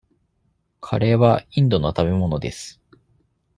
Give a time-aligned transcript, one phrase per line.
[0.79, 2.81] カレーはインドの食べ物です。